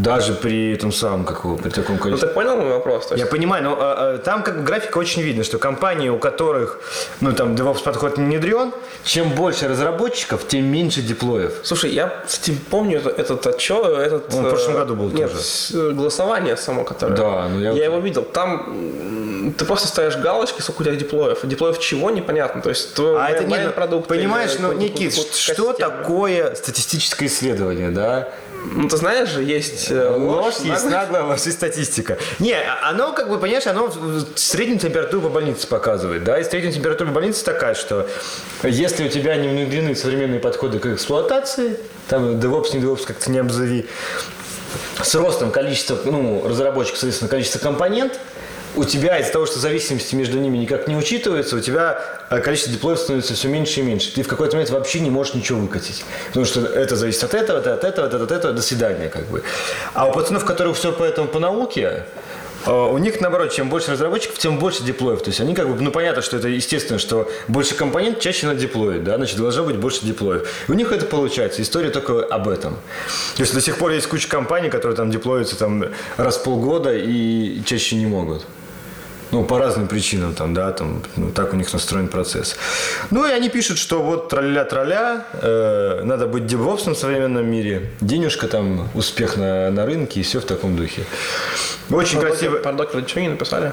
[0.03, 2.27] Даже при этом самом, как его, при таком Ну, количестве.
[2.29, 3.07] ты понял мой вопрос?
[3.07, 6.09] То Я есть, понимаю, но а, а, там как бы графика очень видно, что компании,
[6.09, 6.79] у которых,
[7.21, 8.71] ну там DevOps подход не внедрен,
[9.03, 11.53] чем больше разработчиков, тем меньше деплоев.
[11.63, 12.23] Слушай, я,
[12.69, 14.33] помню этот, отчет, этот...
[14.33, 15.43] Он в прошлом э, году был нет, тоже.
[15.73, 17.15] э, голосование само, которое...
[17.15, 18.23] Да, ну я- Я его видел.
[18.23, 21.39] Там ты просто ставишь галочки, сколько у тебя деплоев.
[21.43, 22.61] Деплоев чего, непонятно.
[22.61, 27.89] То есть твой А это не, ну, продукт понимаешь, ну, Никит, что такое статистическое исследование,
[27.89, 28.29] да?
[28.71, 30.89] Ну, ты знаешь же, есть э, Ложь, ложь, есть наглость.
[30.91, 32.17] наглая ложь и статистика.
[32.39, 33.91] Не, а- оно, как бы, понимаешь, оно
[34.35, 38.07] среднюю температуру по больнице показывает, да, и средняя температура по больнице такая, что
[38.63, 43.39] если у тебя не внедрены современные подходы к эксплуатации, там DevOps, не DevOps, как-то не
[43.39, 43.87] обзови,
[45.01, 48.19] с ростом количества, ну, разработчиков, соответственно, количество компонент,
[48.79, 52.71] у тебя из-за того, что зависимости между ними никак не учитываются, у тебя э, количество
[52.71, 54.13] деплоев становится все меньше и меньше.
[54.13, 56.05] Ты в какой-то момент вообще не можешь ничего выкатить.
[56.27, 59.25] Потому что это зависит от этого, это от этого, это от этого, до свидания, как
[59.27, 59.43] бы.
[59.93, 62.05] А у пацанов, у которых все поэтому по науке,
[62.65, 65.21] А, У них, наоборот, чем больше разработчиков, тем больше диплоев.
[65.21, 68.59] То есть они как бы, ну понятно, что это естественно, что больше компонент чаще надо
[68.59, 70.47] деплоить, да, значит, должно быть больше диплоев.
[70.67, 71.61] И у них это получается.
[71.61, 72.75] История только об этом.
[73.35, 75.85] То есть до сих пор есть куча компаний, которые там деплоятся там
[76.17, 78.45] раз в полгода и чаще не могут.
[79.31, 82.55] Ну, по разным причинам, там, да, там, ну, так у них настроен процесс.
[83.11, 88.47] Ну, и они пишут, что вот траля-траля, э, надо быть девопсом в современном мире, денежка
[88.47, 91.03] там, успех на, на рынке и все в таком духе.
[91.91, 92.57] Очень красиво.
[92.57, 93.71] Про докера ничего не написали?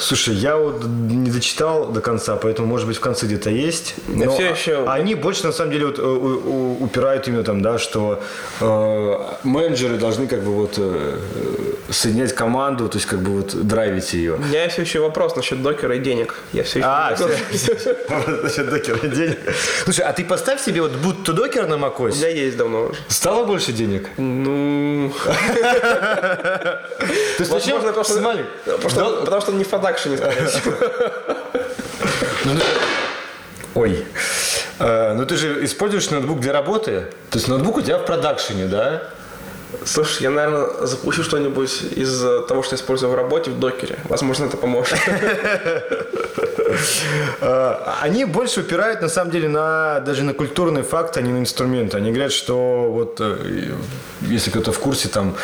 [0.00, 3.94] Слушай, я вот не дочитал до конца, поэтому, может быть, в конце где-то есть.
[4.08, 7.42] Но всё ещё- а- Они больше, на самом деле, вот, э, у- у- упирают именно
[7.44, 8.22] там, да, что
[8.60, 11.18] э, менеджеры должны как бы вот э,
[11.90, 14.34] соединять команду, то есть как бы вот драйвить ее.
[14.34, 16.34] У меня все еще вопрос насчет докера и денег.
[16.52, 17.28] Я все еще А, все.
[18.42, 19.38] Насчет докера денег.
[19.84, 22.14] Слушай, а ты поставь себе вот будто докер на У macOS.
[22.16, 22.94] меня есть давно уже.
[23.08, 24.08] Стало больше денег?
[24.18, 26.80] Ну, То
[27.38, 27.80] есть зачем?
[27.80, 30.74] потому что, не в продакшене, скорее всего.
[32.44, 32.60] Ну, ну,
[33.74, 34.04] Ой.
[34.78, 37.06] Э, ну ты же используешь ноутбук для работы.
[37.30, 39.02] То есть ноутбук у тебя в продакшене, да?
[39.84, 43.98] Слушай, я, наверное, запущу что-нибудь из того, что я использую в работе в докере.
[44.04, 44.98] Возможно, это поможет.
[47.40, 51.38] Э, Они больше упирают, на самом деле, на даже на культурный факт, а не на
[51.38, 51.96] инструменты.
[51.96, 53.72] Они говорят, что вот, э,
[54.20, 55.34] если кто-то в курсе, там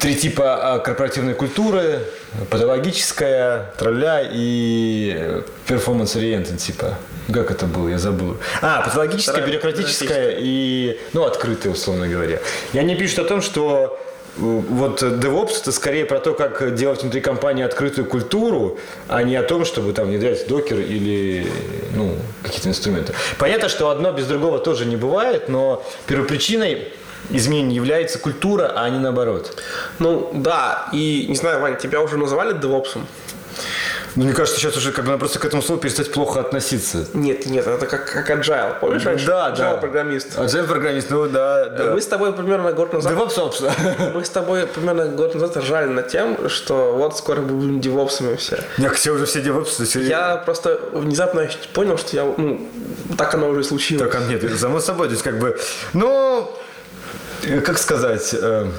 [0.00, 2.00] три типа а, корпоративной культуры,
[2.50, 6.98] патологическая, rule- и performance-oriented, типа.
[7.32, 8.36] Как это было, я забыл.
[8.62, 12.38] А, патологическая, Вторая, бюрократическая и, ну, открытая, условно говоря.
[12.72, 13.98] И они пишут о том, что
[14.36, 19.34] э, вот DevOps это скорее про то, как делать внутри компании открытую культуру, а не
[19.34, 21.50] о том, чтобы там внедрять докер или
[21.96, 23.12] ну, какие-то инструменты.
[23.38, 26.92] Понятно, что одно без другого тоже не бывает, но первопричиной
[27.30, 29.62] изменений является культура, а не наоборот.
[29.98, 33.06] Ну, да, и, не знаю, Ваня, тебя уже называли девопсом?
[34.16, 37.06] Ну, мне кажется, сейчас уже как бы надо просто к этому слову перестать плохо относиться.
[37.12, 38.80] Нет, нет, это как, как agile.
[38.80, 39.26] Помнишь раньше?
[39.26, 39.76] Да, agile да.
[39.76, 40.38] программист.
[40.38, 41.84] Agile программист, ну да, да.
[41.92, 43.12] Мы с тобой примерно год назад...
[43.12, 43.74] DevOps, собственно.
[44.14, 48.36] Мы с тобой примерно год назад ржали над тем, что вот скоро мы будем девопсами
[48.36, 48.58] все.
[48.78, 52.66] Я все уже все то есть Я просто внезапно понял, что я, ну,
[53.18, 54.10] так оно уже и случилось.
[54.10, 55.58] Так, а нет, само собой, то есть как бы,
[55.92, 56.50] ну,
[57.64, 58.70] как сказать, э,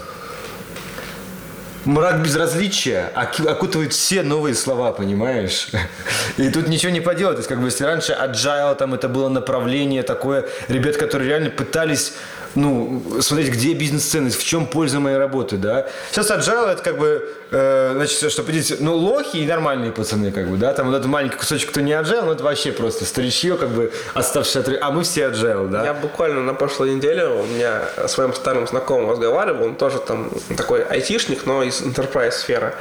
[1.85, 5.69] мрак безразличия окутывает все новые слова, понимаешь?
[6.37, 9.29] И тут ничего не поделать, то есть как бы если раньше agile, там это было
[9.29, 12.13] направление такое, ребят, которые реально пытались
[12.57, 15.85] ну, смотреть, где бизнес-ценность, в чем польза моей работы, да.
[16.11, 20.49] Сейчас agile это как бы, э, значит, что поделить, ну, лохи и нормальные пацаны, как
[20.49, 23.57] бы, да, там вот этот маленький кусочек, кто не agile, ну, это вообще просто старичье,
[23.57, 24.69] как бы, оставшие от...
[24.81, 25.85] А мы все agile, да.
[25.85, 30.31] Я буквально на прошлой неделе у меня с своим старым знакомым разговаривал, он тоже там
[30.57, 32.73] такой айтишник, но из enterprise сферы.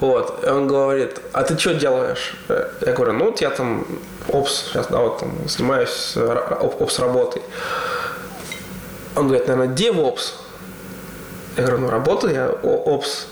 [0.00, 0.42] Вот.
[0.42, 2.34] И он говорит, а ты что делаешь?
[2.48, 3.86] Я говорю, ну вот я там
[4.28, 7.42] опс, сейчас, да, вот там занимаюсь э, опс работой.
[9.16, 10.32] Он говорит, наверное, DevOps.
[11.56, 13.26] Я говорю, ну работаю я опс,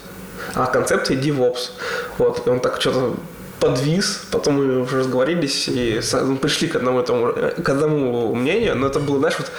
[0.55, 1.71] а концепция DevOps.
[2.19, 2.47] Вот.
[2.47, 3.17] И он так что-то
[3.61, 8.77] подвис, потом мы уже разговорились и ну, пришли к одному, этому, э, к одному мнению,
[8.77, 9.51] но это было, знаешь, вот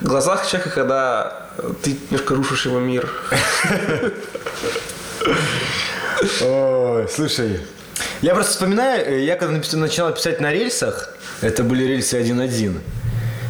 [0.00, 1.48] в глазах человека, когда
[1.82, 3.08] ты немножко рушишь его мир.
[6.42, 7.60] Ой, слушай,
[8.22, 12.78] я просто вспоминаю, э, я когда начинал писать на рельсах, это были рельсы 1.1,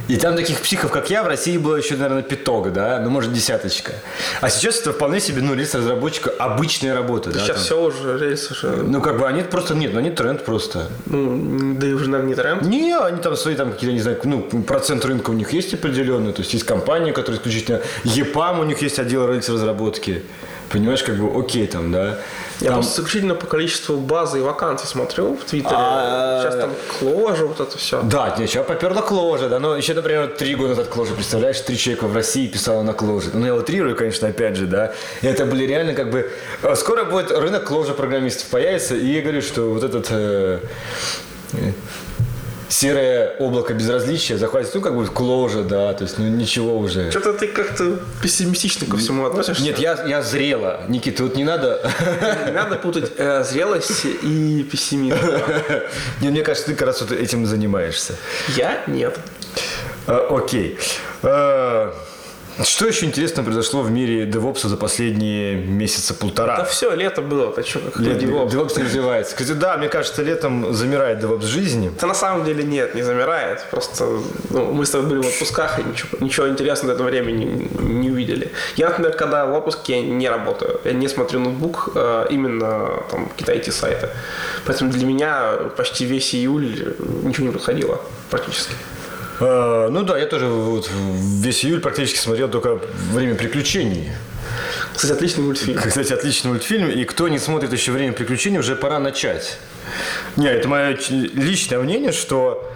[0.09, 3.33] и там таких психов, как я, в России было еще, наверное, пяток, да, ну, может,
[3.33, 3.93] десяточка.
[4.41, 7.41] А сейчас это вполне себе, ну, рельс разработчика обычная работа, да.
[7.41, 7.65] Сейчас там.
[7.65, 10.89] все уже рельсы уже, Ну, как бы они просто, нет, ну, они тренд просто.
[11.07, 12.63] ну, да и уже, наверное, не тренд.
[12.63, 16.33] Не, они там свои, там какие-то, не знаю, ну, процент рынка у них есть определенный,
[16.33, 20.23] то есть есть компании, которые исключительно EPAM, у них есть отдел рельс разработки.
[20.71, 22.19] Понимаешь, как бы окей там, да.
[22.61, 25.75] Я Там- просто исключительно по количеству базы и вакансий смотрю в Твиттере.
[25.79, 28.01] А- Сейчас там кложа, вот это все.
[28.03, 31.77] Да, не, сейчас поперла Кложа, да, но еще, например, три года назад Кложа, представляешь, три
[31.77, 33.31] человека в России писало на Кложе.
[33.35, 34.93] Ну, я утрирую, конечно, опять же, да.
[35.23, 36.31] И это были реально как бы...
[36.63, 40.07] э, Скоро будет рынок Кложа программистов появится, и я говорю, что вот этот...
[40.11, 40.61] э,
[41.53, 41.73] э,
[42.69, 47.11] серое облако безразличия захватит, ну, как бы Кложа, да, то есть, ну, ничего уже.
[47.11, 49.63] Что-то ты как-то пессимистично ко всему относишься.
[49.63, 50.83] Нет, я, я зрела.
[50.89, 51.91] Никита, тут не надо...
[52.47, 55.17] Не надо путать э, зрелость и пессимизм.
[56.21, 58.15] Нет, мне кажется, ты как раз вот этим занимаешься.
[58.57, 59.19] Я нет.
[60.07, 60.79] А, Окей.
[61.23, 61.95] А,
[62.65, 66.57] Что еще интересно произошло в мире DevOps за последние месяца полтора?
[66.57, 68.49] Да все, лето было, ты что, как Лет- DevOps.
[68.49, 69.37] DevOps не развивается.
[69.37, 71.93] Кстати, да, мне кажется, летом замирает DevOps жизни.
[71.95, 73.63] Это на самом деле нет, не замирает.
[73.71, 74.05] Просто
[74.51, 77.95] ну, мы с тобой были в отпусках и ничего, ничего интересного до этого времени не,
[77.95, 78.51] не увидели.
[78.77, 83.29] Я, например, когда в отпуске я не работаю, я не смотрю ноутбук, э, именно там
[83.29, 84.09] какие-то IT-сайты.
[84.65, 88.01] Поэтому для меня почти весь июль ничего не происходило
[88.31, 88.73] практически.
[89.41, 92.81] Э, ну да, я тоже вот весь июль практически смотрел только
[93.13, 94.11] «Время приключений».
[94.95, 95.81] Кстати, отличный мультфильм.
[95.81, 96.91] Кстати, отличный мультфильм.
[96.91, 99.59] И кто не смотрит еще «Время приключений», уже пора начать.
[100.37, 102.73] Не, это мое личное мнение, что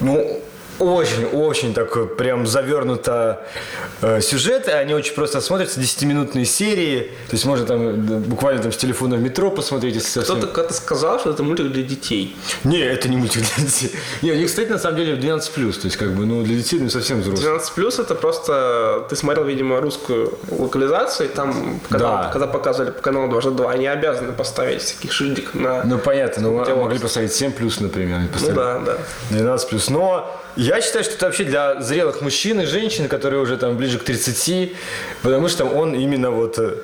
[0.00, 0.39] ну,
[0.80, 3.46] очень-очень такой прям завернуто
[4.02, 8.72] э, сюжет, и они очень просто смотрятся, 10-минутные серии, то есть можно там буквально там
[8.72, 10.38] с телефона в метро посмотреть, если совсем...
[10.38, 12.36] Кто-то когда сказал, что это мультик для детей.
[12.64, 13.92] Не, это не мультик для детей.
[14.22, 16.80] Не, у них, кстати, на самом деле 12+, то есть как бы, ну, для детей,
[16.80, 17.44] ну, совсем взрослых.
[17.44, 22.30] 12 плюс это просто ты смотрел, видимо, русскую локализацию, и там, когда, Да.
[22.32, 25.84] когда показывали по каналу дважды два, они обязаны поставить всякий шильдик на.
[25.84, 28.20] Ну, понятно, ну, Хотя могли поставить 7+, например.
[28.40, 28.98] Ну да, да.
[29.30, 29.90] 12 плюс.
[29.90, 33.98] Но я считаю, что это вообще для зрелых мужчин и женщин, которые уже там ближе
[33.98, 34.72] к 30,
[35.22, 36.76] потому что он именно вот э,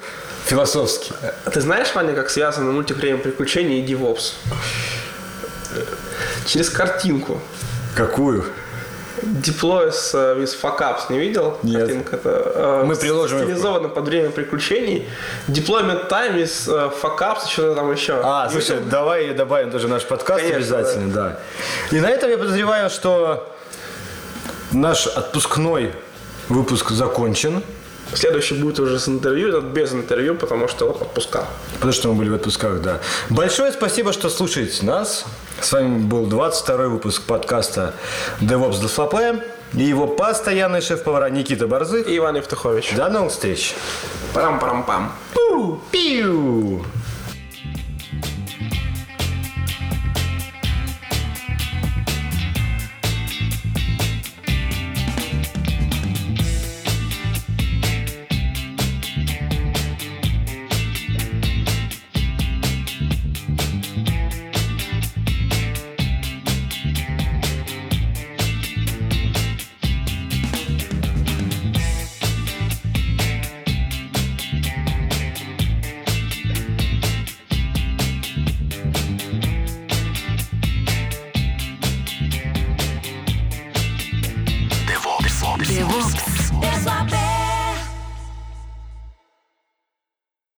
[0.46, 1.12] философский.
[1.44, 4.32] А ты знаешь, Ваня, как связаны мультик «Время приключений» и DevOps?
[6.46, 7.40] Через картинку.
[7.94, 8.44] Какую?
[9.26, 11.58] Deploy с э, with fuck ups не видел?
[11.62, 11.80] Нет.
[11.80, 13.38] Картинка это, э, Мы приложим.
[13.38, 15.08] Стилизовано под время приключений.
[15.48, 18.20] Deployment time is э, fuck ups, что-то там еще.
[18.22, 18.90] А, слушай, видел?
[18.90, 21.40] давай ее добавим тоже в наш подкаст Конечно, обязательно, да.
[21.90, 23.52] И на этом я подозреваю, что
[24.72, 25.92] наш отпускной
[26.48, 27.62] выпуск закончен,
[28.14, 31.46] Следующий будет уже с интервью, этот без интервью, потому что вот отпуска.
[31.74, 33.00] потому что мы были в отпусках, да.
[33.30, 35.24] Большое спасибо, что слушаете нас.
[35.60, 37.94] С вами был 22 выпуск подкаста
[38.40, 39.42] DevOps DFLP
[39.74, 42.06] и его постоянный шеф-повара Никита Борзых.
[42.06, 42.94] И Иван Евтухович.
[42.94, 43.74] До новых встреч.
[44.34, 45.12] Парам-парам-пам.
[45.34, 45.80] Пу,